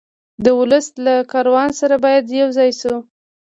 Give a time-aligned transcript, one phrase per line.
[0.43, 2.95] د ولس له کاروان سره باید یو ځای شو.